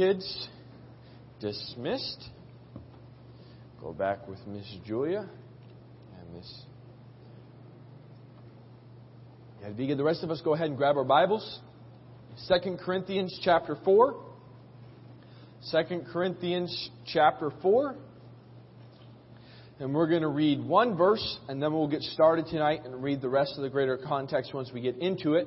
[0.00, 0.48] kids
[1.40, 2.24] dismissed.
[3.82, 5.28] Go back with Miss Julia
[6.18, 6.62] and Miss.
[9.60, 11.60] Yeah, the rest of us go ahead and grab our Bibles.
[12.48, 14.24] 2 Corinthians chapter 4.
[15.70, 17.94] 2 Corinthians chapter 4.
[19.80, 23.20] And we're going to read one verse, and then we'll get started tonight and read
[23.20, 25.46] the rest of the greater context once we get into it.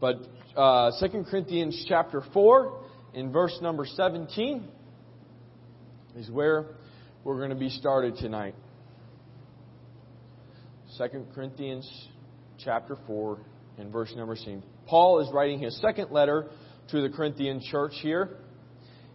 [0.00, 0.18] But
[0.56, 2.81] uh, 2 Corinthians chapter 4,
[3.14, 4.66] in verse number 17,
[6.16, 6.66] is where
[7.24, 8.54] we're going to be started tonight.
[10.98, 11.88] 2 Corinthians
[12.58, 13.38] chapter 4,
[13.78, 14.62] in verse number 17.
[14.86, 16.48] Paul is writing his second letter
[16.90, 18.36] to the Corinthian church here.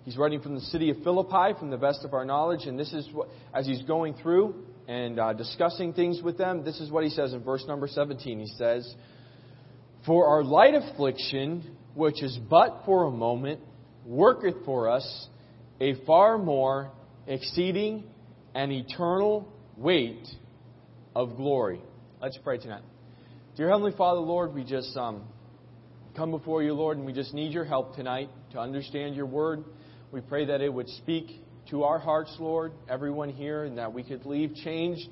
[0.05, 2.93] He's writing from the city of Philippi, from the best of our knowledge, and this
[2.93, 4.55] is what, as he's going through
[4.87, 8.39] and uh, discussing things with them, this is what he says in verse number 17.
[8.39, 8.95] He says,
[10.05, 13.59] For our light affliction, which is but for a moment,
[14.07, 15.27] worketh for us
[15.81, 16.91] a far more
[17.27, 18.05] exceeding
[18.55, 20.25] and eternal weight
[21.13, 21.81] of glory.
[22.21, 22.83] Let's pray tonight.
[23.57, 25.23] Dear Heavenly Father, Lord, we just um,
[26.15, 29.65] come before you, Lord, and we just need your help tonight to understand your word.
[30.11, 34.03] We pray that it would speak to our hearts, Lord, everyone here, and that we
[34.03, 35.09] could leave changed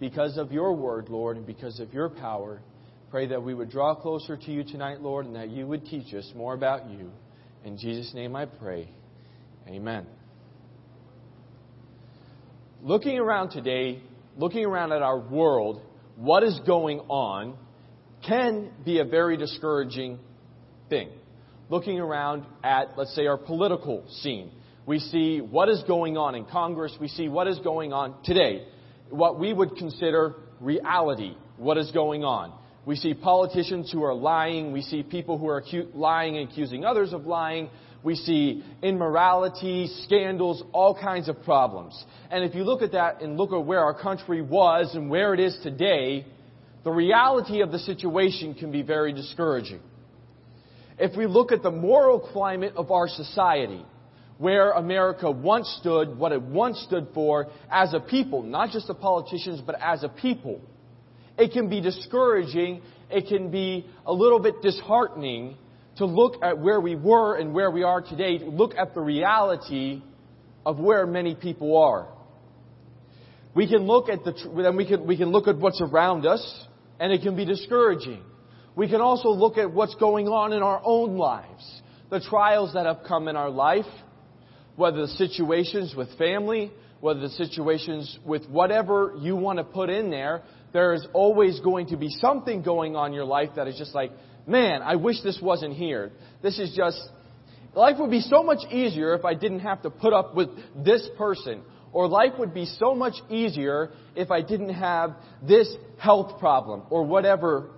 [0.00, 2.60] because of your word, Lord, and because of your power.
[3.08, 6.12] Pray that we would draw closer to you tonight, Lord, and that you would teach
[6.12, 7.12] us more about you.
[7.64, 8.88] In Jesus' name I pray.
[9.68, 10.06] Amen.
[12.82, 14.02] Looking around today,
[14.36, 15.80] looking around at our world,
[16.16, 17.56] what is going on
[18.26, 20.18] can be a very discouraging
[20.88, 21.10] thing
[21.72, 24.50] looking around at, let's say, our political scene.
[24.84, 26.94] We see what is going on in Congress.
[27.00, 28.66] We see what is going on today.
[29.08, 31.34] What we would consider reality.
[31.56, 32.52] What is going on.
[32.84, 34.72] We see politicians who are lying.
[34.72, 37.70] We see people who are acu- lying and accusing others of lying.
[38.02, 42.04] We see immorality, scandals, all kinds of problems.
[42.30, 45.32] And if you look at that and look at where our country was and where
[45.34, 46.26] it is today,
[46.82, 49.80] the reality of the situation can be very discouraging
[50.98, 53.84] if we look at the moral climate of our society,
[54.38, 58.94] where America once stood, what it once stood for as a people, not just the
[58.94, 60.60] politicians, but as a people,
[61.38, 65.56] it can be discouraging, it can be a little bit disheartening
[65.96, 69.00] to look at where we were and where we are today, to look at the
[69.00, 70.02] reality
[70.64, 72.08] of where many people are.
[73.54, 74.32] We can look at the,
[74.62, 76.66] then we can, we can look at what's around us,
[76.98, 78.22] and it can be discouraging.
[78.74, 82.86] We can also look at what's going on in our own lives, the trials that
[82.86, 83.84] have come in our life,
[84.76, 90.10] whether the situations with family, whether the situations with whatever you want to put in
[90.10, 93.76] there, there is always going to be something going on in your life that is
[93.76, 94.10] just like,
[94.46, 96.12] man, I wish this wasn't here.
[96.42, 97.00] This is just,
[97.74, 101.08] life would be so much easier if I didn't have to put up with this
[101.18, 101.62] person.
[101.92, 105.14] Or life would be so much easier if I didn't have
[105.46, 107.70] this health problem or whatever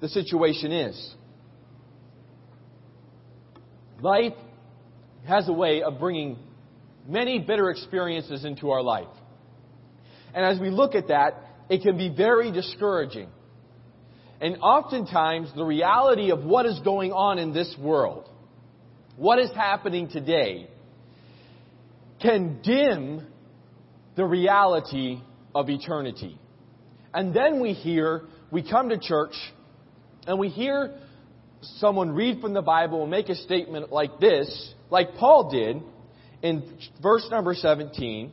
[0.00, 1.14] the situation is.
[4.00, 4.34] Life
[5.26, 6.38] has a way of bringing
[7.08, 9.08] many bitter experiences into our life.
[10.34, 13.28] And as we look at that, it can be very discouraging.
[14.40, 18.28] And oftentimes, the reality of what is going on in this world,
[19.16, 20.68] what is happening today,
[22.22, 23.26] can dim
[24.16, 25.20] the reality
[25.54, 26.38] of eternity.
[27.12, 29.34] And then we hear, we come to church,
[30.26, 30.94] and we hear
[31.78, 35.82] someone read from the Bible and make a statement like this, like Paul did
[36.42, 38.32] in verse number 17,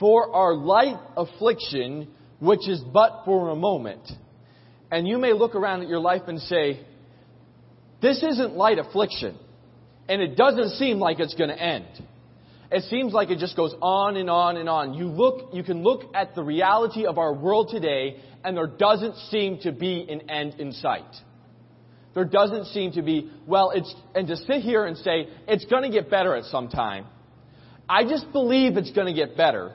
[0.00, 2.08] for our light affliction,
[2.40, 4.02] which is but for a moment.
[4.90, 6.80] And you may look around at your life and say,
[8.02, 9.36] this isn't light affliction.
[10.08, 11.86] And it doesn't seem like it's going to end.
[12.72, 14.94] It seems like it just goes on and on and on.
[14.94, 19.16] You look, you can look at the reality of our world today and there doesn't
[19.30, 21.04] seem to be an end in sight.
[22.14, 25.82] There doesn't seem to be, well, it's, and to sit here and say, it's going
[25.82, 27.06] to get better at some time.
[27.88, 29.74] I just believe it's going to get better.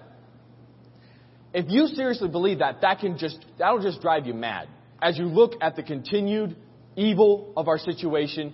[1.56, 4.68] If you seriously believe that, that can just, that'll just drive you mad.
[5.02, 6.58] As you look at the continued
[6.98, 8.54] evil of our situation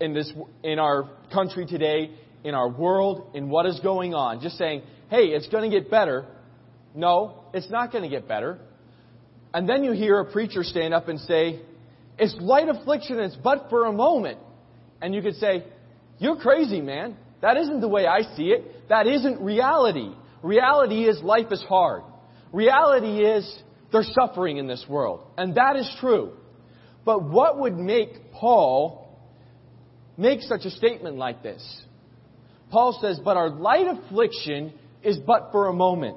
[0.00, 0.32] in this,
[0.64, 2.10] in our country today,
[2.42, 5.92] in our world, in what is going on, just saying, hey, it's going to get
[5.92, 6.26] better.
[6.92, 8.58] No, it's not going to get better.
[9.54, 11.60] And then you hear a preacher stand up and say,
[12.18, 14.40] it's light affliction, it's but for a moment.
[15.00, 15.62] And you could say,
[16.18, 17.16] you're crazy, man.
[17.42, 18.88] That isn't the way I see it.
[18.88, 20.10] That isn't reality.
[20.42, 22.02] Reality is life is hard.
[22.52, 23.58] Reality is
[23.92, 25.20] there's suffering in this world.
[25.36, 26.32] And that is true.
[27.04, 29.08] But what would make Paul
[30.16, 31.82] make such a statement like this?
[32.70, 36.16] Paul says, But our light affliction is but for a moment.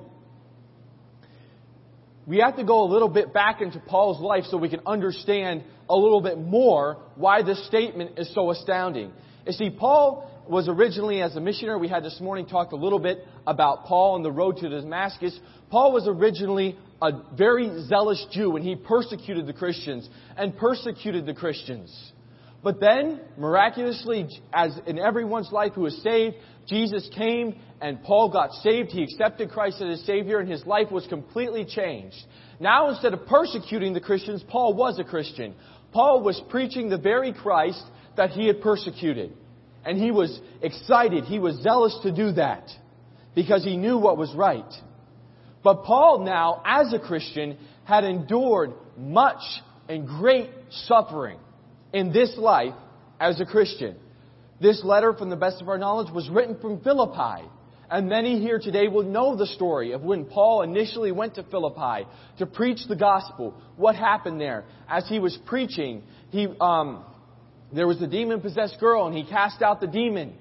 [2.25, 5.63] We have to go a little bit back into Paul's life so we can understand
[5.89, 9.11] a little bit more why this statement is so astounding.
[9.45, 12.99] You see, Paul was originally, as a missionary, we had this morning talked a little
[12.99, 15.37] bit about Paul and the road to Damascus.
[15.69, 21.33] Paul was originally a very zealous Jew and he persecuted the Christians and persecuted the
[21.33, 22.11] Christians.
[22.63, 26.37] But then, miraculously, as in everyone's life who is saved,
[26.67, 28.91] Jesus came and Paul got saved.
[28.91, 32.15] He accepted Christ as his Savior and his life was completely changed.
[32.61, 35.55] Now, instead of persecuting the Christians, Paul was a Christian.
[35.91, 37.83] Paul was preaching the very Christ
[38.15, 39.33] that he had persecuted.
[39.85, 41.25] And he was excited.
[41.25, 42.69] He was zealous to do that
[43.35, 44.71] because he knew what was right.
[45.63, 49.41] But Paul now, as a Christian, had endured much
[49.89, 51.39] and great suffering
[51.93, 52.73] in this life
[53.19, 53.95] as a Christian.
[54.61, 57.47] This letter, from the best of our knowledge, was written from Philippi.
[57.89, 62.07] And many here today will know the story of when Paul initially went to Philippi
[62.39, 63.53] to preach the gospel.
[63.75, 64.65] What happened there?
[64.89, 67.03] As he was preaching, he, um,
[67.75, 70.33] there was a demon possessed girl and he cast out the demon.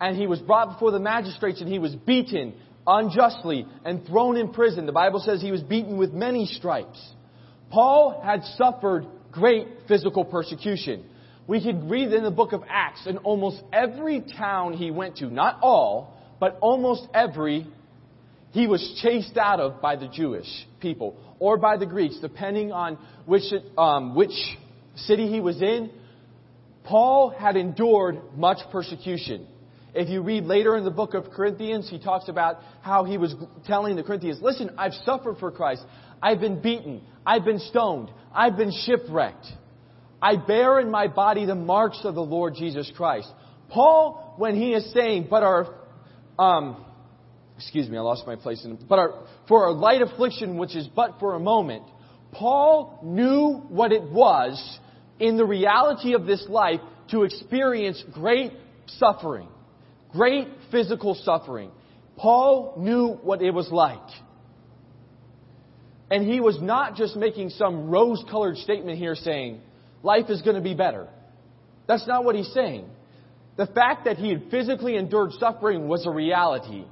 [0.00, 2.54] And he was brought before the magistrates and he was beaten
[2.86, 4.86] unjustly and thrown in prison.
[4.86, 7.00] The Bible says he was beaten with many stripes.
[7.70, 11.04] Paul had suffered great physical persecution.
[11.46, 15.26] We could read in the book of Acts, in almost every town he went to,
[15.26, 17.66] not all, but almost every,
[18.52, 20.46] he was chased out of by the Jewish
[20.80, 23.42] people or by the Greeks, depending on which,
[23.76, 24.32] um, which
[24.94, 25.90] city he was in.
[26.84, 29.46] Paul had endured much persecution.
[29.94, 33.34] If you read later in the book of Corinthians, he talks about how he was
[33.66, 35.82] telling the Corinthians, listen, I've suffered for Christ.
[36.22, 37.02] I've been beaten.
[37.24, 38.10] I've been stoned.
[38.32, 39.46] I've been shipwrecked.
[40.20, 43.30] I bear in my body the marks of the Lord Jesus Christ.
[43.68, 45.74] Paul, when he is saying, but our,
[46.38, 46.84] um,
[47.56, 50.88] excuse me, I lost my place in, but our, for our light affliction, which is
[50.88, 51.84] but for a moment,
[52.32, 54.78] Paul knew what it was
[55.18, 56.80] in the reality of this life
[57.10, 58.52] to experience great
[58.86, 59.48] suffering,
[60.12, 61.70] great physical suffering.
[62.16, 63.98] Paul knew what it was like.
[66.10, 69.60] And he was not just making some rose colored statement here saying,
[70.02, 71.08] life is going to be better.
[71.86, 72.88] That's not what he's saying.
[73.56, 76.84] The fact that he had physically endured suffering was a reality.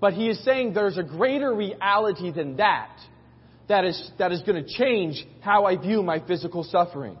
[0.00, 2.96] But he is saying there's a greater reality than that
[3.68, 7.16] that is, that is going to change how I view my physical suffering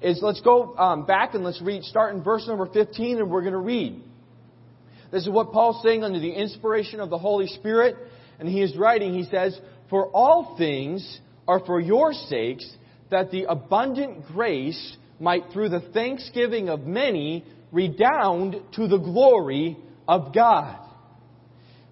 [0.00, 3.42] is let's go um, back and let's read, start in verse number 15, and we're
[3.42, 4.02] going to read.
[5.12, 7.96] This is what Paul's saying under the inspiration of the Holy Spirit,
[8.38, 9.58] and he is writing, he says,
[9.90, 12.68] For all things are for your sakes,
[13.10, 19.76] that the abundant grace might, through the thanksgiving of many, redound to the glory
[20.08, 20.78] of God.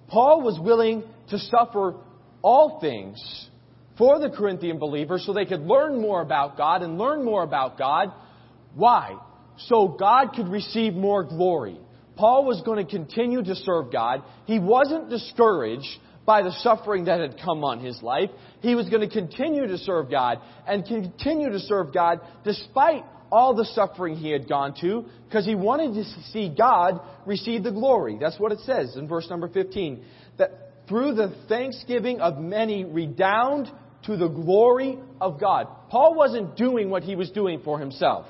[0.09, 1.95] Paul was willing to suffer
[2.41, 3.49] all things
[3.99, 7.77] for the Corinthian believers so they could learn more about God and learn more about
[7.77, 8.13] God.
[8.75, 9.19] Why?
[9.59, 11.79] So God could receive more glory.
[12.17, 14.23] Paul was going to continue to serve God.
[14.47, 15.89] He wasn't discouraged
[16.25, 18.31] by the suffering that had come on his life.
[18.61, 23.55] He was going to continue to serve God and continue to serve God despite all
[23.55, 28.19] the suffering he had gone to because he wanted to see God receive the glory.
[28.21, 30.05] That's what it says in verse number 15.
[30.39, 33.71] That through the thanksgiving of many redound
[34.05, 35.69] to the glory of God.
[35.91, 38.27] Paul wasn't doing what he was doing for himself.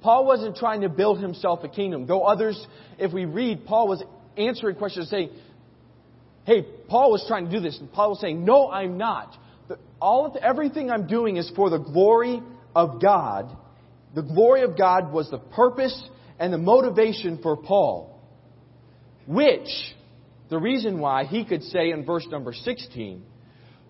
[0.00, 2.06] Paul wasn't trying to build himself a kingdom.
[2.06, 2.64] Though others,
[2.98, 4.02] if we read, Paul was
[4.36, 5.30] answering questions saying,
[6.44, 7.78] hey, Paul was trying to do this.
[7.80, 9.36] And Paul was saying, no, I'm not.
[10.00, 12.40] All of, everything I'm doing is for the glory
[12.74, 13.56] of God.
[14.14, 16.00] The glory of God was the purpose
[16.38, 18.20] and the motivation for Paul.
[19.26, 19.68] Which,
[20.50, 23.24] the reason why he could say in verse number 16,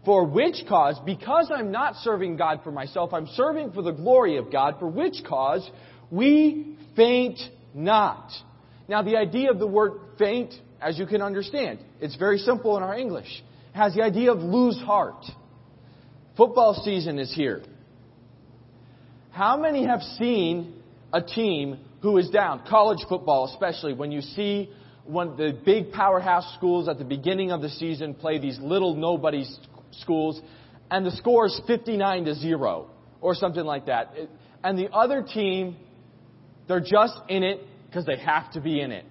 [0.06, 4.36] for which cause, because I'm not serving God for myself, I'm serving for the glory
[4.36, 5.68] of God, for which cause
[6.12, 7.40] we faint
[7.75, 8.30] not.
[8.88, 12.84] Now, the idea of the word faint, as you can understand, it's very simple in
[12.84, 13.42] our English.
[13.72, 15.25] Has the idea of lose heart.
[16.36, 17.62] Football season is here.
[19.32, 20.82] How many have seen
[21.12, 22.62] a team who is down?
[22.68, 24.70] College football, especially, when you see
[25.04, 28.94] one of the big powerhouse schools at the beginning of the season play these little
[28.94, 29.58] nobodies
[29.93, 30.40] schools,
[30.90, 32.90] and the score is 59 to 0
[33.21, 34.14] or something like that.
[34.62, 35.76] And the other team,
[36.69, 39.05] they're just in it because they have to be in it.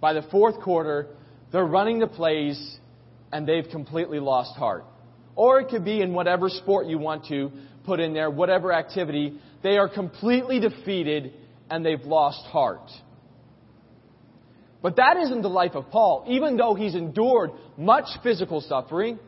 [0.00, 1.08] By the fourth quarter,
[1.52, 2.78] they're running the plays
[3.32, 4.84] and they've completely lost heart.
[5.36, 7.50] Or it could be in whatever sport you want to
[7.84, 9.38] put in there, whatever activity.
[9.62, 11.32] They are completely defeated
[11.70, 12.90] and they've lost heart.
[14.82, 16.24] But that isn't the life of Paul.
[16.28, 19.18] Even though he's endured much physical suffering,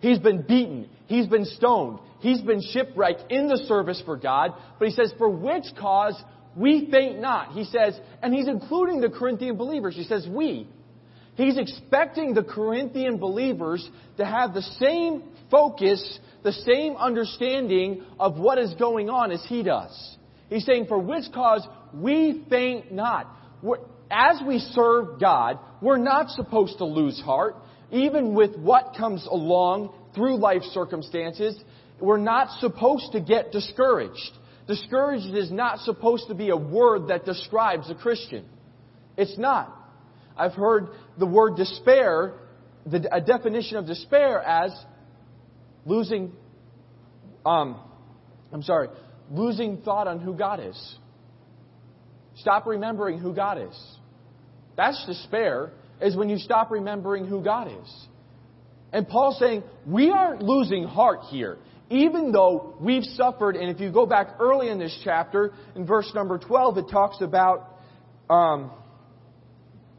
[0.00, 4.52] he's been beaten, he's been stoned, he's been shipwrecked in the service for God.
[4.78, 6.20] But he says, for which cause
[6.56, 7.52] we faint not.
[7.52, 9.94] He says, and he's including the Corinthian believers.
[9.94, 10.68] He says, we.
[11.36, 18.58] He's expecting the Corinthian believers to have the same focus, the same understanding of what
[18.58, 20.16] is going on as he does.
[20.48, 23.28] He's saying, for which cause we faint not.
[23.62, 23.78] We're,
[24.10, 27.54] as we serve God, we're not supposed to lose heart,
[27.90, 31.58] even with what comes along through life circumstances.
[32.00, 34.32] We're not supposed to get discouraged.
[34.66, 38.46] Discouraged is not supposed to be a word that describes a Christian.
[39.16, 39.76] It's not.
[40.36, 42.34] I've heard the word despair,
[42.86, 44.72] the, a definition of despair as
[45.84, 46.32] losing,
[47.44, 47.80] um,
[48.52, 48.88] I'm sorry,
[49.30, 50.96] losing thought on who God is.
[52.36, 53.96] Stop remembering who God is.
[54.76, 58.06] That's despair, is when you stop remembering who God is.
[58.92, 61.58] And Paul's saying, we aren't losing heart here.
[61.90, 66.10] Even though we've suffered, and if you go back early in this chapter, in verse
[66.14, 67.78] number 12, it talks about,
[68.28, 68.70] um,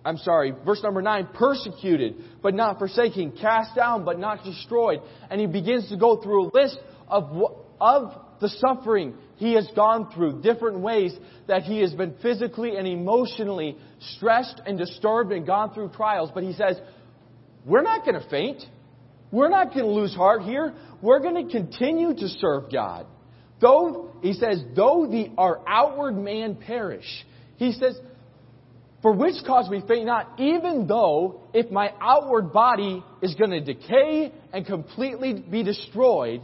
[0.03, 5.01] I'm sorry, verse number 9, persecuted, but not forsaken, cast down, but not destroyed.
[5.29, 6.79] And he begins to go through a list
[7.09, 7.29] of,
[7.79, 11.11] of the suffering he has gone through, different ways
[11.47, 13.75] that he has been physically and emotionally
[14.15, 16.29] stressed and disturbed and gone through trials.
[16.31, 16.79] But he says,
[17.65, 18.61] we're not going to faint.
[19.31, 20.75] We're not going to lose heart here.
[21.01, 23.07] We're going to continue to serve God.
[23.59, 27.25] Though, he says, though the, our outward man perish,
[27.57, 27.99] he says,
[29.01, 33.61] for which cause we faint not, even though if my outward body is going to
[33.61, 36.43] decay and completely be destroyed,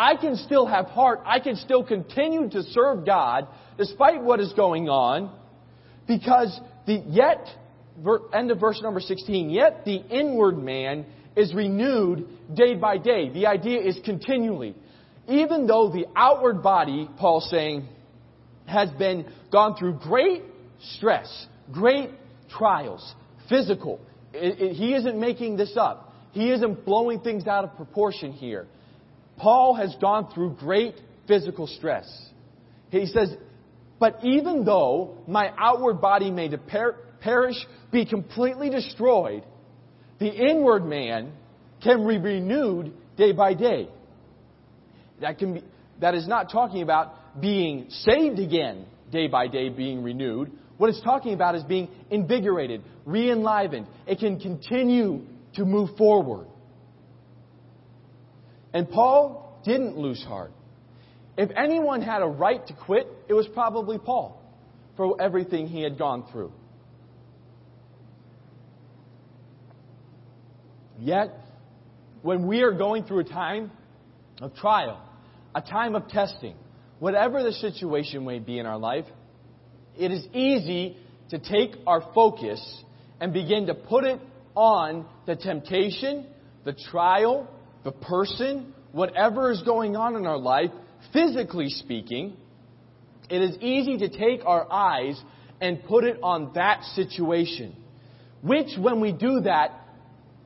[0.00, 1.20] I can still have heart.
[1.26, 5.30] I can still continue to serve God despite what is going on
[6.08, 7.46] because the yet,
[8.32, 11.04] end of verse number 16, yet the inward man
[11.36, 13.28] is renewed day by day.
[13.28, 14.74] The idea is continually.
[15.28, 17.86] Even though the outward body, Paul's saying,
[18.64, 20.42] has been gone through great
[20.94, 22.08] stress, great
[22.48, 23.14] trials,
[23.50, 24.00] physical.
[24.32, 26.14] It, it, he isn't making this up.
[26.32, 28.66] He isn't blowing things out of proportion here.
[29.40, 30.94] Paul has gone through great
[31.26, 32.06] physical stress.
[32.90, 33.34] He says,
[33.98, 36.50] but even though my outward body may
[37.20, 37.56] perish,
[37.90, 39.44] be completely destroyed,
[40.18, 41.32] the inward man
[41.82, 43.88] can be renewed day by day.
[45.22, 45.64] That can be,
[46.00, 51.02] that is not talking about being saved again day by day, being renewed, what it's
[51.02, 53.86] talking about is being invigorated, re-enlivened.
[54.06, 55.22] It can continue
[55.54, 56.46] to move forward.
[58.72, 60.52] And Paul didn't lose heart.
[61.36, 64.40] If anyone had a right to quit, it was probably Paul
[64.96, 66.52] for everything he had gone through.
[70.98, 71.30] Yet,
[72.22, 73.70] when we are going through a time
[74.42, 75.00] of trial,
[75.54, 76.54] a time of testing,
[76.98, 79.06] whatever the situation may be in our life,
[79.98, 80.98] it is easy
[81.30, 82.60] to take our focus
[83.20, 84.20] and begin to put it
[84.54, 86.26] on the temptation,
[86.64, 87.48] the trial,
[87.84, 90.70] the person, whatever is going on in our life,
[91.12, 92.36] physically speaking.
[93.28, 95.20] It is easy to take our eyes
[95.60, 97.76] and put it on that situation.
[98.42, 99.72] Which, when we do that,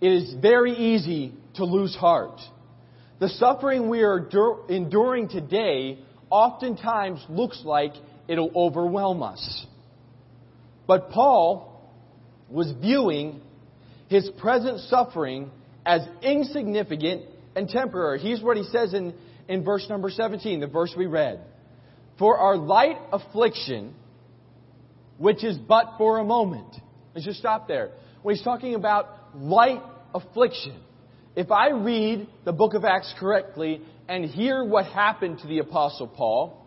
[0.01, 2.41] it is very easy to lose heart.
[3.21, 4.29] The suffering we are
[4.69, 5.99] enduring today
[6.31, 7.93] oftentimes looks like
[8.29, 9.67] it'll overwhelm us.
[10.87, 11.91] But Paul
[12.51, 13.41] was viewing
[14.09, 15.51] his present suffering
[15.85, 17.25] as insignificant
[17.57, 18.19] and temporary.
[18.19, 19.15] Here's what he says in,
[19.49, 21.41] in verse number 17, the verse we read.
[22.19, 23.95] For our light affliction,
[25.19, 26.75] which is but for a moment.
[27.15, 27.91] Let's just stop there.
[28.23, 29.83] When he's talking about light
[30.15, 30.77] affliction,
[31.37, 36.09] if I read the book of Acts correctly and hear what happened to the Apostle
[36.09, 36.64] Paul,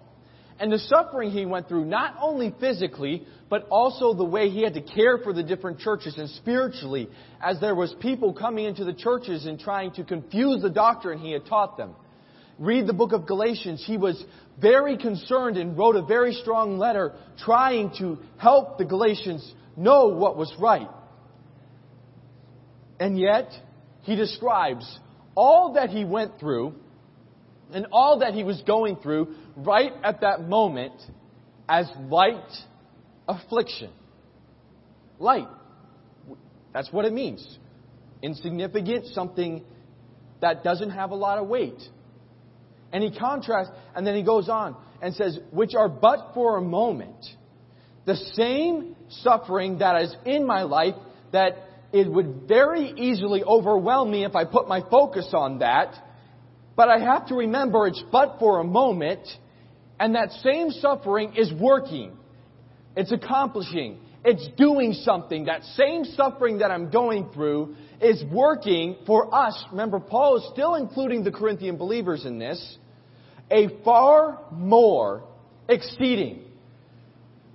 [0.59, 4.73] and the suffering he went through, not only physically, but also the way he had
[4.73, 7.09] to care for the different churches and spiritually,
[7.41, 11.31] as there was people coming into the churches and trying to confuse the doctrine he
[11.31, 11.93] had taught them.
[12.57, 13.83] Read the book of Galatians.
[13.85, 14.23] He was
[14.59, 20.37] very concerned and wrote a very strong letter trying to help the Galatians know what
[20.37, 20.89] was right.
[22.99, 23.51] And yet,
[24.01, 24.99] he describes
[25.35, 26.73] all that he went through
[27.74, 30.93] and all that he was going through right at that moment
[31.67, 32.51] as light
[33.27, 33.91] affliction.
[35.19, 35.47] Light.
[36.74, 37.57] That's what it means.
[38.21, 39.63] Insignificant, something
[40.41, 41.81] that doesn't have a lot of weight.
[42.93, 44.75] And he contrasts, and then he goes on.
[45.01, 47.25] and says, which are but for a moment.
[48.05, 50.95] The same suffering that is in my life
[51.31, 51.57] that
[51.91, 55.93] it would very easily overwhelm me if I put my focus on that.
[56.77, 59.27] But I have to remember it's but for a moment,
[60.00, 62.15] and that same suffering is working.
[62.96, 63.98] It's accomplishing.
[64.24, 65.46] It's doing something.
[65.46, 69.65] That same suffering that I'm going through is working for us.
[69.72, 72.77] Remember, Paul is still including the Corinthian believers in this.
[73.50, 75.24] A far more
[75.67, 76.43] exceeding.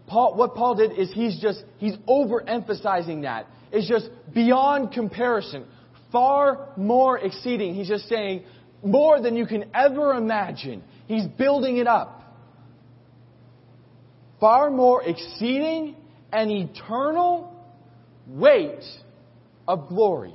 [0.09, 3.47] Paul, what Paul did is he's just, he's overemphasizing that.
[3.71, 5.64] It's just beyond comparison.
[6.11, 7.75] Far more exceeding.
[7.75, 8.45] He's just saying
[8.83, 10.83] more than you can ever imagine.
[11.07, 12.21] He's building it up.
[14.41, 15.97] Far more exceeding
[16.33, 17.55] an eternal
[18.27, 18.83] weight
[19.69, 20.35] of glory.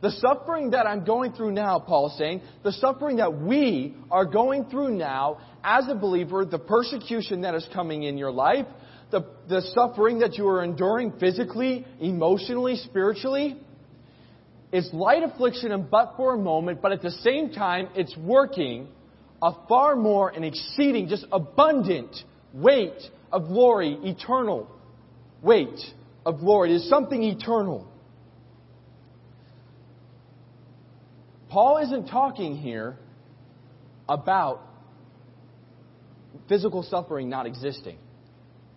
[0.00, 4.24] The suffering that I'm going through now, Paul is saying, the suffering that we are
[4.24, 8.66] going through now as a believer, the persecution that is coming in your life,
[9.12, 13.58] the, the suffering that you are enduring physically, emotionally, spiritually,
[14.72, 18.88] is light affliction and but for a moment, but at the same time, it's working
[19.42, 22.16] a far more and exceeding, just abundant
[22.54, 23.00] weight
[23.30, 24.70] of glory, eternal
[25.42, 25.78] weight
[26.24, 26.72] of glory.
[26.72, 27.86] It is something eternal.
[31.50, 32.96] Paul isn't talking here
[34.08, 34.62] about
[36.48, 37.98] physical suffering not existing.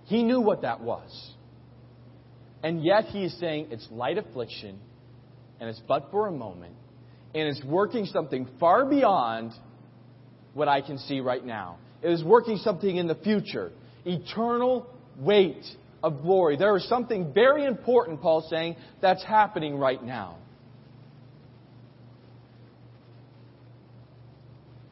[0.05, 1.31] He knew what that was.
[2.63, 4.79] And yet he is saying it's light affliction
[5.59, 6.73] and it's but for a moment
[7.33, 9.51] and it's working something far beyond
[10.53, 11.77] what I can see right now.
[12.01, 13.71] It is working something in the future.
[14.05, 14.87] Eternal
[15.19, 15.65] weight
[16.01, 16.55] of glory.
[16.55, 20.37] There is something very important, Paul's saying, that's happening right now.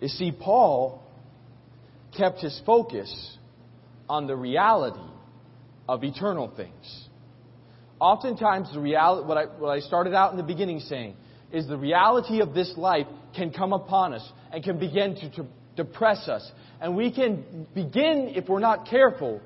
[0.02, 1.02] You see, Paul
[2.18, 3.38] kept his focus
[4.10, 5.00] on the reality
[5.88, 7.08] of eternal things.
[8.00, 11.16] Oftentimes, the reality, what I, what I started out in the beginning saying,
[11.52, 15.46] is the reality of this life can come upon us and can begin to, to
[15.76, 16.50] depress us.
[16.82, 19.42] And we can begin, if we're not careful,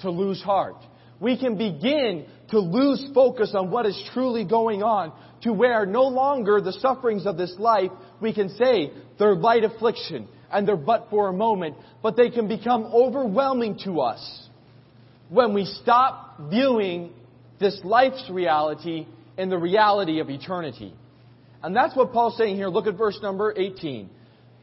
[0.00, 0.76] to lose heart.
[1.20, 6.04] We can begin to lose focus on what is truly going on to where no
[6.04, 11.08] longer the sufferings of this life, we can say they're light affliction and they're but
[11.10, 14.48] for a moment, but they can become overwhelming to us
[15.28, 17.12] when we stop viewing
[17.60, 19.06] this life's reality
[19.38, 20.94] in the reality of eternity.
[21.62, 22.68] And that's what Paul's saying here.
[22.68, 24.08] Look at verse number 18.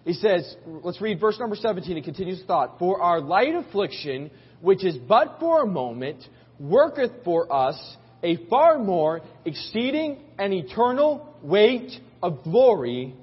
[0.03, 2.79] He says, let's read verse number 17 and continues the thought.
[2.79, 4.31] For our light affliction,
[4.61, 6.23] which is but for a moment,
[6.59, 7.77] worketh for us
[8.23, 11.91] a far more exceeding and eternal weight
[12.23, 13.13] of glory,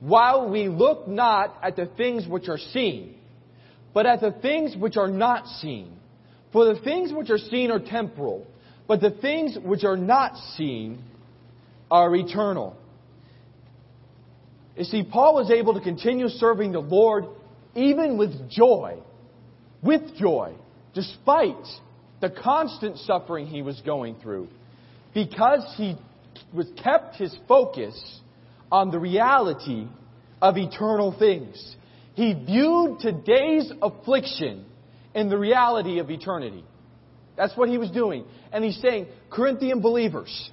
[0.00, 3.14] while we look not at the things which are seen,
[3.92, 5.96] but at the things which are not seen.
[6.52, 8.46] For the things which are seen are temporal,
[8.86, 11.02] but the things which are not seen
[11.90, 12.76] are eternal.
[14.76, 17.26] You see, Paul was able to continue serving the Lord
[17.74, 18.98] even with joy,
[19.82, 20.54] with joy,
[20.94, 21.66] despite
[22.20, 24.48] the constant suffering he was going through,
[25.12, 25.96] because he
[26.52, 28.20] was kept his focus
[28.70, 29.86] on the reality
[30.42, 31.76] of eternal things.
[32.14, 34.64] He viewed today's affliction
[35.14, 36.64] in the reality of eternity.
[37.36, 38.24] That's what he was doing.
[38.52, 40.50] And he's saying, Corinthian believers,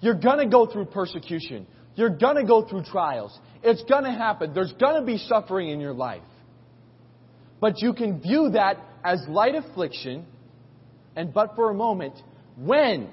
[0.00, 1.66] you're gonna go through persecution.
[1.94, 3.36] You're gonna go through trials.
[3.62, 4.54] It's gonna happen.
[4.54, 6.22] There's gonna be suffering in your life.
[7.60, 10.26] But you can view that as light affliction
[11.16, 12.14] and but for a moment
[12.56, 13.08] when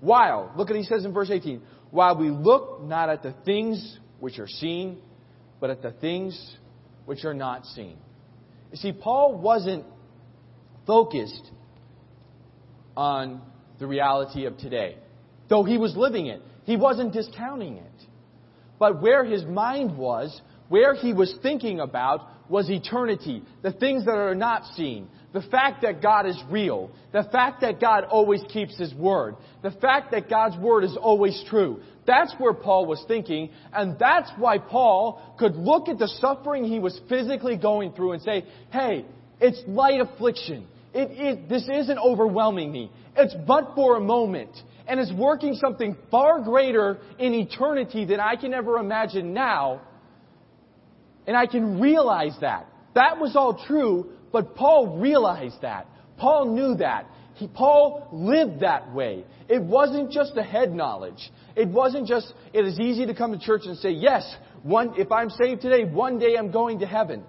[0.00, 3.98] while look at he says in verse 18 while we look not at the things
[4.20, 4.98] which are seen
[5.60, 6.56] but at the things
[7.04, 7.96] which are not seen
[8.70, 9.84] you see paul wasn't
[10.86, 11.50] focused
[12.96, 13.40] on
[13.78, 14.96] the reality of today.
[15.48, 18.06] Though he was living it he wasn't discounting it.
[18.78, 24.14] But where his mind was where he was thinking about was eternity, the things that
[24.14, 28.78] are not seen, the fact that God is real, the fact that God always keeps
[28.78, 31.80] His word, the fact that God's word is always true.
[32.06, 36.78] That's where Paul was thinking, and that's why Paul could look at the suffering he
[36.78, 39.04] was physically going through and say, hey,
[39.40, 40.66] it's light affliction.
[40.92, 42.90] This isn't overwhelming me.
[43.16, 44.50] It's but for a moment.
[44.86, 49.80] And it's working something far greater in eternity than I can ever imagine now
[51.26, 52.66] and I can realize that.
[52.94, 55.86] That was all true, but Paul realized that.
[56.16, 57.06] Paul knew that.
[57.34, 59.24] He, Paul lived that way.
[59.48, 61.30] It wasn't just a head knowledge.
[61.56, 64.22] It wasn't just, it is easy to come to church and say, yes,
[64.62, 67.24] one, if I'm saved today, one day I'm going to heaven.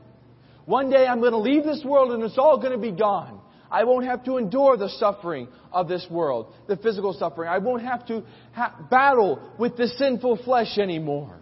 [0.66, 3.40] One day I'm going to leave this world and it's all going to be gone.
[3.72, 7.50] I won't have to endure the suffering of this world, the physical suffering.
[7.50, 8.24] I won't have to
[8.54, 11.40] ha- battle with the sinful flesh anymore.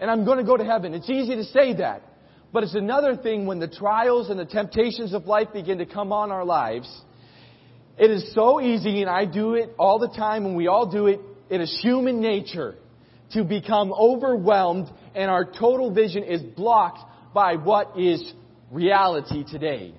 [0.00, 0.94] And I'm going to go to heaven.
[0.94, 2.02] It's easy to say that.
[2.52, 6.12] But it's another thing when the trials and the temptations of life begin to come
[6.12, 6.88] on our lives.
[7.98, 11.06] It is so easy, and I do it all the time, and we all do
[11.06, 11.20] it.
[11.50, 12.74] It is human nature
[13.32, 17.00] to become overwhelmed, and our total vision is blocked
[17.34, 18.32] by what is
[18.70, 19.94] reality today.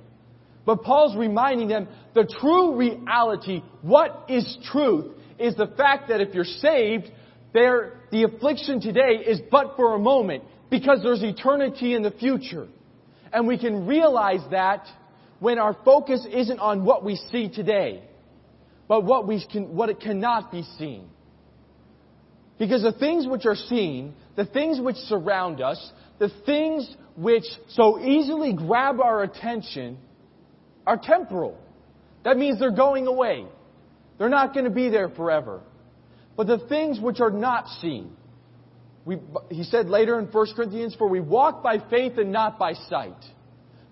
[0.65, 5.05] But Paul's reminding them the true reality, what is truth,
[5.37, 7.11] is the fact that if you're saved,
[7.53, 12.67] there, the affliction today is but for a moment because there's eternity in the future.
[13.31, 14.87] And we can realize that
[15.39, 18.01] when our focus isn't on what we see today,
[18.87, 21.09] but what we can, what it cannot be seen.
[22.57, 27.99] Because the things which are seen, the things which surround us, the things which so
[27.99, 29.97] easily grab our attention
[30.85, 31.57] are temporal.
[32.23, 33.45] That means they're going away.
[34.17, 35.61] They're not going to be there forever.
[36.35, 38.11] But the things which are not seen,
[39.05, 39.17] we,
[39.49, 43.13] he said later in 1 Corinthians, for we walk by faith and not by sight.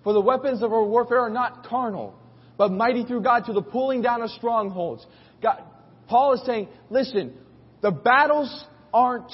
[0.02, 2.14] For the weapons of our warfare are not carnal,
[2.58, 5.06] but mighty through God to the pulling down of strongholds.
[5.42, 5.62] God,
[6.08, 7.34] Paul is saying, listen,
[7.80, 9.32] the battles aren't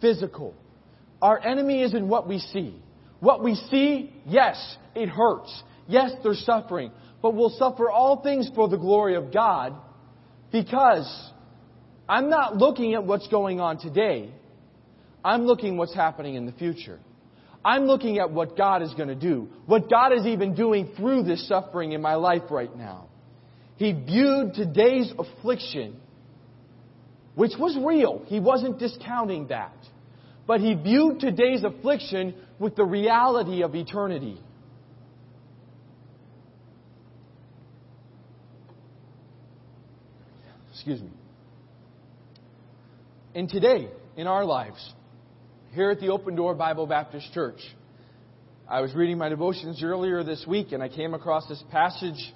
[0.00, 0.54] physical.
[1.20, 2.74] Our enemy isn't what we see.
[3.20, 5.62] What we see, yes, it hurts.
[5.88, 6.90] Yes, there's suffering,
[7.22, 9.74] but we'll suffer all things for the glory of God
[10.52, 11.30] because
[12.08, 14.30] I'm not looking at what's going on today.
[15.24, 17.00] I'm looking what's happening in the future.
[17.64, 21.24] I'm looking at what God is going to do, what God is even doing through
[21.24, 23.08] this suffering in my life right now.
[23.76, 25.96] He viewed today's affliction,
[27.34, 28.22] which was real.
[28.26, 29.74] He wasn't discounting that.
[30.46, 34.40] But he viewed today's affliction with the reality of eternity.
[40.86, 41.10] Excuse me.
[43.34, 44.94] And today, in our lives,
[45.72, 47.58] here at the Open Door Bible Baptist Church,
[48.68, 52.32] I was reading my devotions earlier this week and I came across this passage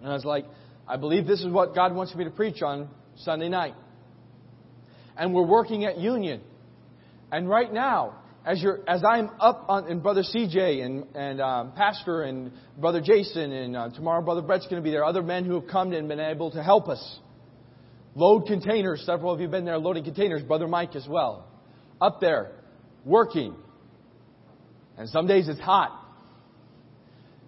[0.00, 0.46] and I was like,
[0.88, 3.76] I believe this is what God wants me to preach on Sunday night.
[5.16, 6.40] And we're working at Union.
[7.30, 11.72] And right now, as you're, as I'm up on, and Brother CJ and, and um,
[11.76, 15.44] Pastor and Brother Jason and uh, tomorrow Brother Brett's going to be there, other men
[15.44, 17.20] who have come and been able to help us
[18.14, 19.02] load containers.
[19.04, 20.42] Several of you have been there loading containers.
[20.42, 21.46] Brother Mike as well.
[22.00, 22.52] Up there,
[23.04, 23.54] working.
[24.96, 25.96] And some days it's hot.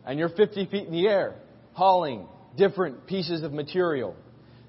[0.04, 1.36] And you're 50 feet in the air,
[1.74, 4.16] hauling different pieces of material.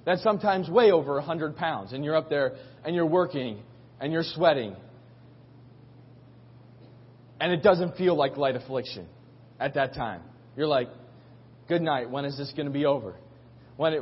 [0.05, 1.93] That's sometimes way over 100 pounds.
[1.93, 3.59] And you're up there and you're working
[3.99, 4.75] and you're sweating
[7.43, 9.05] and it doesn't feel like light affliction
[9.59, 10.21] at that time.
[10.55, 10.87] You're like,
[11.67, 12.09] good night.
[12.09, 13.15] When is this going to be over?
[13.75, 14.01] When it,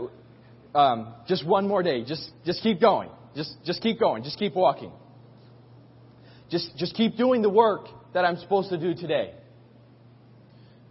[0.73, 2.03] um, just one more day.
[2.03, 3.09] Just, just keep going.
[3.35, 4.23] Just, just keep going.
[4.23, 4.91] Just keep walking.
[6.49, 9.33] Just, just keep doing the work that I'm supposed to do today.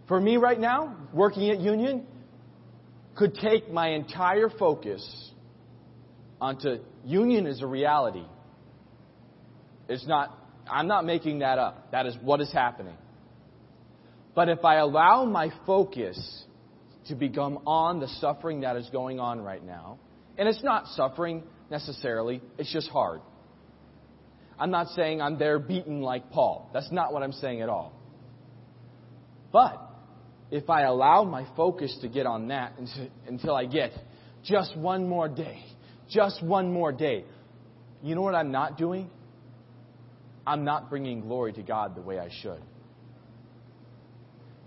[0.07, 2.05] For me right now, working at Union
[3.15, 5.31] could take my entire focus
[6.39, 8.25] onto Union as a reality.
[9.87, 10.37] It's not
[10.69, 11.91] I'm not making that up.
[11.91, 12.95] That is what is happening.
[14.33, 16.45] But if I allow my focus
[17.07, 19.99] to become on the suffering that is going on right now,
[20.37, 23.21] and it's not suffering necessarily, it's just hard.
[24.59, 26.69] I'm not saying I'm there beaten like Paul.
[26.73, 27.93] That's not what I'm saying at all.
[29.51, 29.81] But
[30.51, 32.73] if I allow my focus to get on that
[33.27, 33.91] until I get
[34.43, 35.63] just one more day,
[36.09, 37.25] just one more day,
[38.03, 39.09] you know what I'm not doing?
[40.45, 42.61] I'm not bringing glory to God the way I should.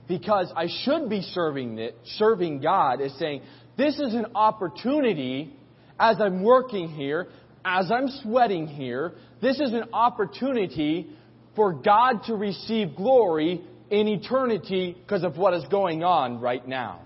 [0.06, 3.42] Because I should be serving it, serving God is saying,
[3.76, 5.56] this is an opportunity
[5.98, 7.28] as I'm working here,
[7.64, 11.08] as I'm sweating here, this is an opportunity
[11.56, 17.00] for God to receive glory in eternity because of what is going on right now.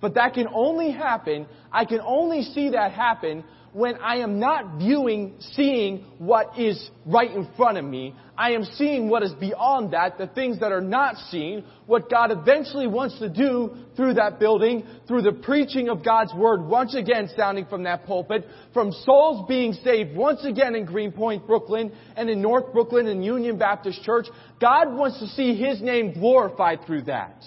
[0.00, 4.78] But that can only happen, I can only see that happen when I am not
[4.78, 8.14] viewing, seeing what is right in front of me.
[8.36, 12.30] I am seeing what is beyond that, the things that are not seen, what God
[12.30, 17.30] eventually wants to do through that building, through the preaching of God's Word once again
[17.34, 22.42] sounding from that pulpit, from souls being saved once again in Greenpoint, Brooklyn, and in
[22.42, 24.26] North Brooklyn and Union Baptist Church.
[24.60, 27.42] God wants to see His name glorified through that.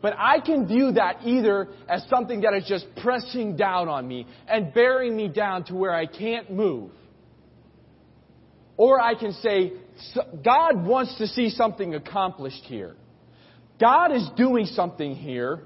[0.00, 4.26] But I can view that either as something that is just pressing down on me
[4.46, 6.92] and bearing me down to where I can't move.
[8.76, 9.72] Or I can say,
[10.44, 12.94] God wants to see something accomplished here.
[13.80, 15.62] God is doing something here,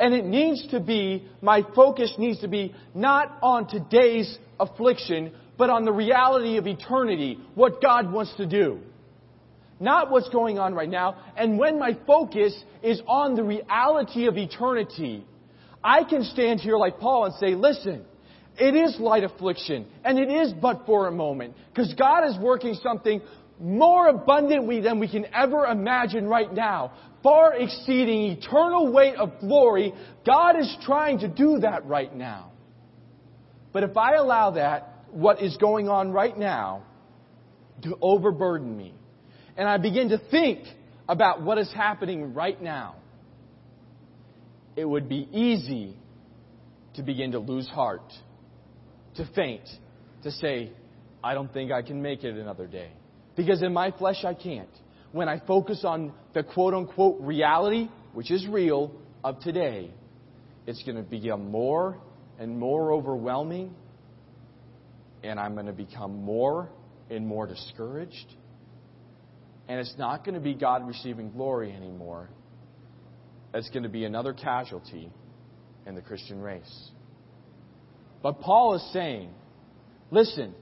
[0.00, 5.70] and it needs to be, my focus needs to be not on today's affliction, but
[5.70, 8.80] on the reality of eternity, what God wants to do.
[9.84, 11.16] Not what's going on right now.
[11.36, 15.26] And when my focus is on the reality of eternity,
[15.82, 18.02] I can stand here like Paul and say, listen,
[18.58, 22.74] it is light affliction, and it is but for a moment, because God is working
[22.82, 23.20] something
[23.60, 26.92] more abundantly than we can ever imagine right now,
[27.22, 29.92] far exceeding eternal weight of glory.
[30.24, 32.52] God is trying to do that right now.
[33.72, 36.84] But if I allow that, what is going on right now,
[37.82, 38.94] to overburden me,
[39.56, 40.60] and I begin to think
[41.08, 42.96] about what is happening right now,
[44.76, 45.96] it would be easy
[46.94, 48.12] to begin to lose heart,
[49.16, 49.68] to faint,
[50.22, 50.72] to say,
[51.22, 52.90] I don't think I can make it another day.
[53.36, 54.68] Because in my flesh, I can't.
[55.12, 59.90] When I focus on the quote unquote reality, which is real, of today,
[60.66, 61.98] it's going to become more
[62.38, 63.74] and more overwhelming,
[65.22, 66.68] and I'm going to become more
[67.10, 68.26] and more discouraged.
[69.68, 72.28] And it's not going to be God receiving glory anymore.
[73.54, 75.10] It's going to be another casualty
[75.86, 76.90] in the Christian race.
[78.22, 79.30] But Paul is saying,
[80.10, 80.54] listen,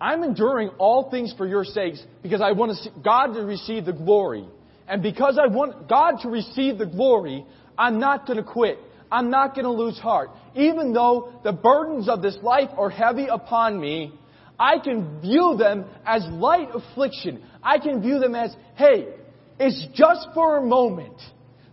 [0.00, 4.46] I'm enduring all things for your sakes because I want God to receive the glory.
[4.86, 7.44] And because I want God to receive the glory,
[7.76, 8.78] I'm not going to quit.
[9.10, 10.30] I'm not going to lose heart.
[10.54, 14.12] Even though the burdens of this life are heavy upon me,
[14.58, 17.42] I can view them as light affliction.
[17.62, 19.08] I can view them as, hey,
[19.60, 21.14] it's just for a moment.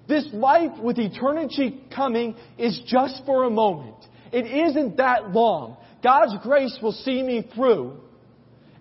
[0.08, 3.96] This life with eternity coming is just for a moment.
[4.32, 5.78] It isn't that long.
[6.04, 8.00] God's grace will see me through.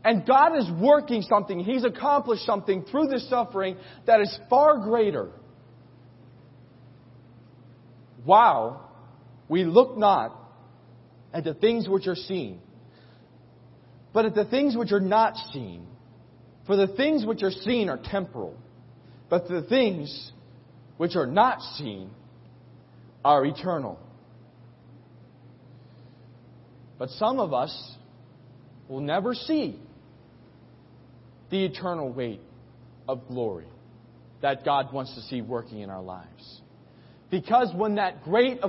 [0.04, 1.60] And God is working something.
[1.60, 5.30] He's accomplished something through this suffering that is far greater.
[8.24, 8.90] While
[9.48, 10.38] we look not
[11.32, 12.60] at the things which are seen,
[14.14, 15.86] but at the things which are not seen.
[16.66, 18.56] For the things which are seen are temporal,
[19.28, 20.32] but the things
[20.96, 22.08] which are not seen
[23.22, 23.98] are eternal.
[26.96, 27.96] But some of us
[28.88, 29.78] will never see
[31.50, 32.40] the eternal weight
[33.06, 33.66] of glory
[34.40, 36.60] that God wants to see working in our lives.
[37.30, 38.60] Because when that great,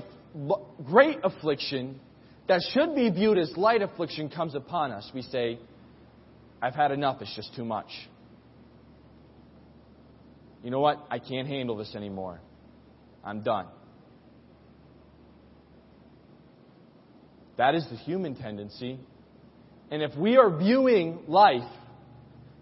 [0.85, 1.99] great affliction
[2.47, 5.59] that should be viewed as light affliction comes upon us, we say,
[6.61, 7.89] I've had enough, it's just too much.
[10.63, 11.05] You know what?
[11.09, 12.39] I can't handle this anymore.
[13.23, 13.67] I'm done.
[17.57, 18.99] That is the human tendency.
[19.91, 21.69] And if we are viewing life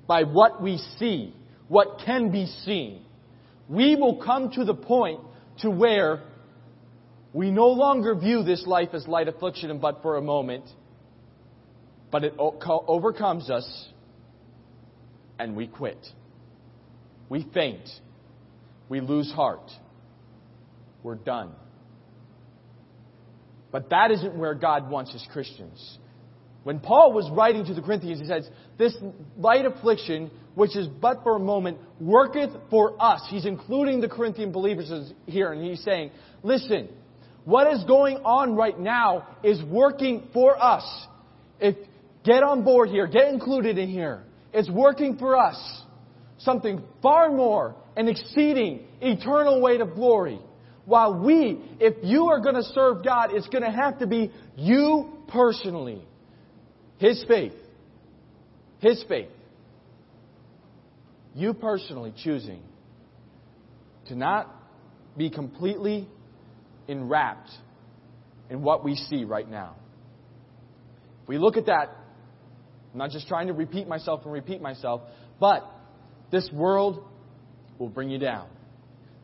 [0.07, 1.33] by what we see,
[1.67, 3.01] what can be seen,
[3.69, 5.21] we will come to the point
[5.59, 6.21] to where
[7.33, 10.65] we no longer view this life as light affliction but for a moment,
[12.11, 13.87] but it overcomes us
[15.39, 15.97] and we quit.
[17.29, 17.89] We faint.
[18.87, 19.71] We lose heart.
[21.01, 21.53] We're done.
[23.71, 25.97] But that isn't where God wants His Christians.
[26.63, 28.95] When Paul was writing to the Corinthians, he says, This
[29.37, 33.21] light affliction, which is but for a moment, worketh for us.
[33.29, 36.11] He's including the Corinthian believers here, and he's saying,
[36.43, 36.89] Listen,
[37.45, 40.83] what is going on right now is working for us.
[41.59, 41.75] If,
[42.23, 44.23] get on board here, get included in here.
[44.53, 45.57] It's working for us.
[46.39, 50.39] Something far more and exceeding eternal weight of glory.
[50.85, 54.31] While we, if you are going to serve God, it's going to have to be
[54.55, 56.01] you personally.
[56.97, 57.53] His faith.
[58.79, 59.29] His faith.
[61.35, 62.61] You personally choosing
[64.07, 64.53] to not
[65.17, 66.07] be completely
[66.87, 67.49] enwrapped
[68.49, 69.75] in what we see right now.
[71.23, 71.89] If we look at that,
[72.91, 75.01] I'm not just trying to repeat myself and repeat myself,
[75.39, 75.63] but
[76.31, 77.03] this world
[77.79, 78.47] will bring you down.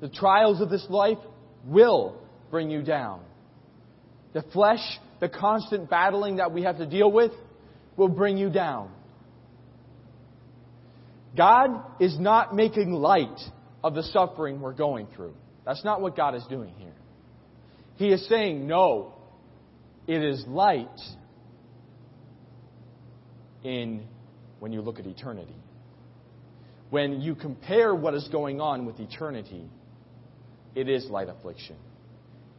[0.02, 1.18] The trials of this life
[1.66, 3.22] will bring you down.
[4.34, 4.80] The flesh,
[5.20, 7.32] the constant battling that we have to deal with,
[7.98, 8.92] will bring you down.
[11.38, 13.40] God is not making light
[13.84, 15.34] of the suffering we're going through.
[15.66, 16.94] That's not what God is doing here.
[18.00, 19.14] He is saying, no,
[20.08, 20.88] it is light
[23.62, 24.06] in
[24.62, 25.58] when you look at eternity.
[26.92, 29.66] When you compare what is going on with eternity,
[30.76, 31.76] it is light affliction.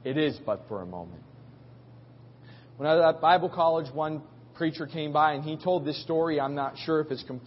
[0.04, 1.22] It is but for a moment.
[2.76, 4.20] When I was at Bible college, one
[4.56, 6.38] preacher came by and he told this story.
[6.38, 7.40] I'm not sure if it's com-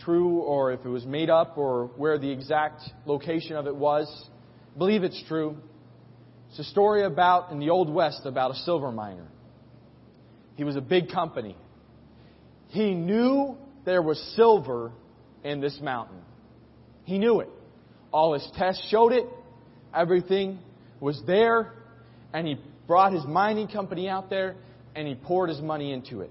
[0.00, 4.12] true or if it was made up or where the exact location of it was.
[4.74, 5.58] I believe it's true.
[6.58, 9.26] It's a story about, in the Old West, about a silver miner.
[10.54, 11.54] He was a big company.
[12.68, 14.90] He knew there was silver
[15.44, 16.16] in this mountain.
[17.04, 17.50] He knew it.
[18.10, 19.26] All his tests showed it.
[19.94, 20.58] Everything
[20.98, 21.74] was there.
[22.32, 24.56] And he brought his mining company out there
[24.94, 26.30] and he poured his money into it.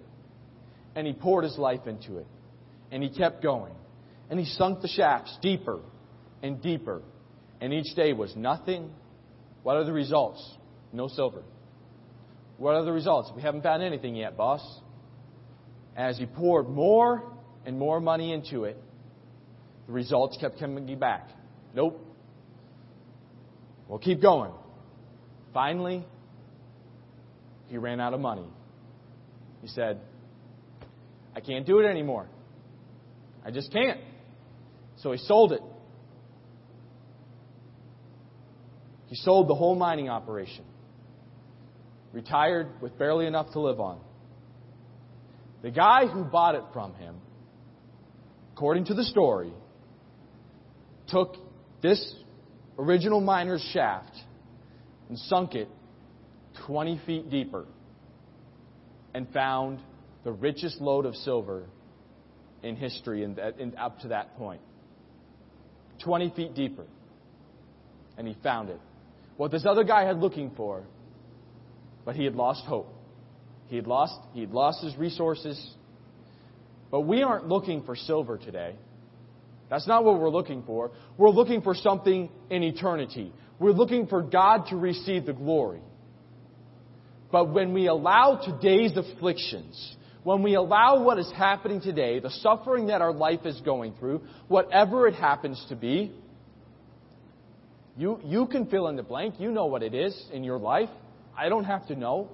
[0.95, 2.25] And he poured his life into it.
[2.89, 3.75] And he kept going.
[4.31, 5.81] And he sunk the shafts deeper
[6.41, 7.03] and deeper.
[7.61, 8.89] And each day was nothing.
[9.65, 10.47] What are the results?
[10.93, 11.41] No silver.
[12.59, 13.31] What are the results?
[13.35, 14.61] We haven't found anything yet, boss.
[15.97, 17.23] As he poured more
[17.65, 18.77] and more money into it,
[19.87, 21.31] the results kept coming back.
[21.73, 21.99] Nope.
[23.87, 24.51] We'll keep going.
[25.51, 26.05] Finally,
[27.67, 28.45] he ran out of money.
[29.63, 29.99] He said,
[31.35, 32.27] I can't do it anymore.
[33.43, 33.99] I just can't.
[34.97, 35.61] So he sold it.
[39.07, 40.65] He sold the whole mining operation.
[42.11, 43.99] Retired with barely enough to live on.
[45.61, 47.15] The guy who bought it from him,
[48.53, 49.51] according to the story,
[51.07, 51.35] took
[51.81, 52.15] this
[52.77, 54.13] original miner's shaft
[55.09, 55.67] and sunk it
[56.65, 57.65] 20 feet deeper
[59.13, 59.79] and found
[60.23, 61.65] the richest lode of silver
[62.63, 63.25] in history
[63.77, 64.61] up to that point.
[66.03, 66.85] 20 feet deeper.
[68.17, 68.79] And he found it.
[69.37, 70.83] What this other guy had looking for,
[72.05, 72.93] but he had lost hope.
[73.67, 75.59] He had lost, he had lost his resources.
[76.91, 78.75] But we aren't looking for silver today.
[79.69, 80.91] That's not what we're looking for.
[81.17, 83.33] We're looking for something in eternity.
[83.59, 85.81] We're looking for God to receive the glory.
[87.31, 92.87] But when we allow today's afflictions, when we allow what is happening today, the suffering
[92.87, 96.13] that our life is going through, whatever it happens to be,
[97.97, 99.35] you, you can fill in the blank.
[99.39, 100.89] You know what it is in your life.
[101.37, 102.29] I don't have to know.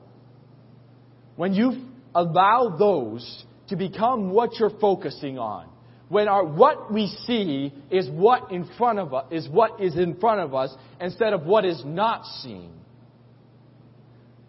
[1.35, 5.67] When you allow those to become what you're focusing on,
[6.09, 10.19] when our what we see is what in front of us is what is in
[10.19, 12.73] front of us instead of what is not seen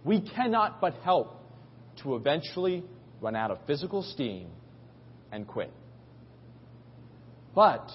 [0.04, 1.40] we cannot but help
[2.02, 2.82] to eventually
[3.20, 4.48] run out of physical steam
[5.30, 5.70] and quit.
[7.54, 7.88] But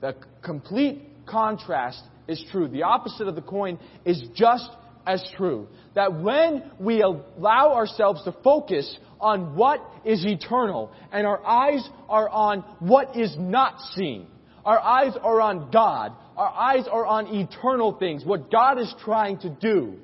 [0.00, 2.68] the complete contrast is true.
[2.68, 4.70] The opposite of the coin is just
[5.06, 5.68] as true.
[5.94, 12.28] That when we allow ourselves to focus on what is eternal and our eyes are
[12.28, 14.26] on what is not seen,
[14.64, 19.38] our eyes are on God, our eyes are on eternal things, what God is trying
[19.38, 19.94] to do,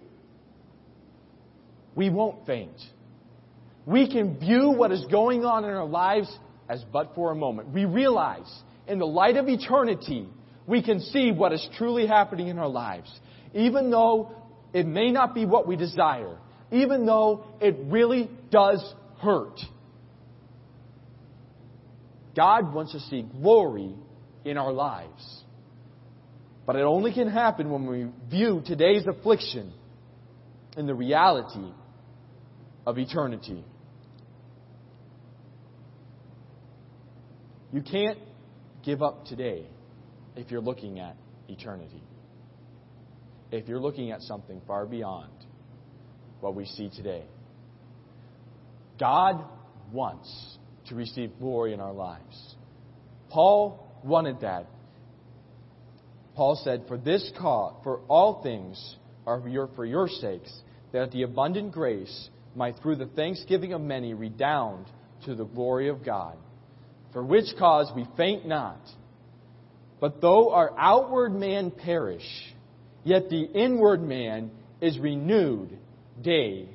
[1.95, 2.77] we won't faint.
[3.87, 6.31] We can view what is going on in our lives
[6.69, 7.71] as but for a moment.
[7.71, 8.53] We realize
[8.87, 10.29] in the light of eternity,
[10.69, 13.11] we can see what is truly happening in our lives.
[13.55, 14.37] Even though
[14.75, 16.37] it may not be what we desire,
[16.71, 18.85] even though it really does
[19.21, 19.59] hurt.
[22.37, 23.95] God wants to see glory
[24.45, 25.43] in our lives.
[26.67, 29.73] But it only can happen when we view today's affliction
[30.77, 31.73] in the reality
[32.87, 33.65] of eternity.
[37.73, 38.19] You can't
[38.85, 39.67] give up today
[40.39, 41.17] if you're looking at
[41.49, 42.03] eternity.
[43.51, 45.33] If you're looking at something far beyond
[46.41, 47.25] what we see today.
[49.01, 49.45] God
[49.93, 52.55] wants to receive glory in our lives.
[53.31, 54.67] Paul wanted that.
[56.37, 58.97] Paul said, For this cause, for all things
[59.27, 60.53] are for your, for your sakes,
[60.93, 64.87] that the abundant grace might through the thanksgiving of many redound
[65.25, 66.37] to the glory of God.
[67.13, 68.81] For which cause we faint not.
[70.01, 72.27] But though our outward man perish,
[73.05, 75.77] yet the inward man is renewed
[76.23, 76.69] day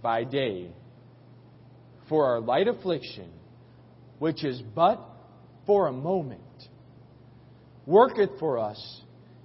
[0.00, 0.70] by day.
[2.08, 3.30] For our light affliction,
[4.18, 5.00] which is but
[5.66, 6.40] for a moment,
[7.86, 9.00] worketh for us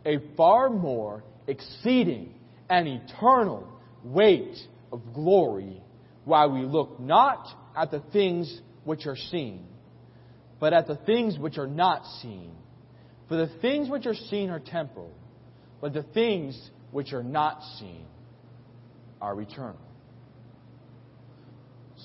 [0.06, 2.34] a far more exceeding
[2.70, 3.68] and eternal
[4.04, 4.58] weight
[4.92, 5.82] of glory
[6.26, 9.66] while we look not at the things which are seen,
[10.60, 12.52] but at the things which are not seen.
[13.28, 15.12] For the things which are seen are temporal,
[15.82, 18.06] but the things which are not seen
[19.22, 19.80] are eternal.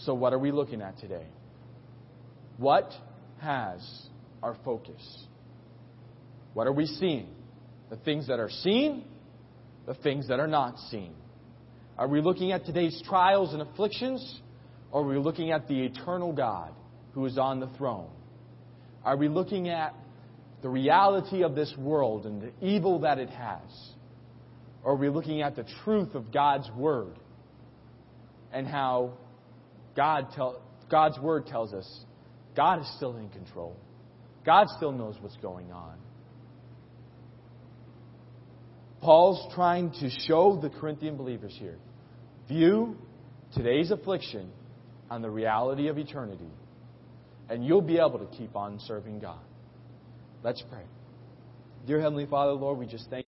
[0.04, 1.26] So, what are we looking at today?
[2.56, 2.90] What
[3.40, 3.80] has
[4.42, 5.00] our focus?
[6.54, 7.28] What are we seeing?
[7.90, 9.04] The things that are seen,
[9.86, 11.14] the things that are not seen.
[11.98, 14.40] Are we looking at today's trials and afflictions?
[14.90, 16.72] Or are we looking at the eternal God
[17.12, 18.10] who is on the throne?
[19.04, 19.94] Are we looking at
[20.62, 23.90] the reality of this world and the evil that it has?
[24.84, 27.14] Or are we looking at the truth of God's Word
[28.52, 29.14] and how
[29.96, 32.04] God tell, God's Word tells us
[32.56, 33.76] God is still in control?
[34.44, 35.98] God still knows what's going on.
[39.00, 41.78] Paul's trying to show the Corinthian believers here
[42.48, 42.96] view
[43.54, 44.50] today's affliction
[45.10, 46.50] on the reality of eternity,
[47.48, 49.40] and you'll be able to keep on serving God.
[50.42, 50.82] Let's pray.
[51.86, 53.20] Dear Heavenly Father, Lord, we just thank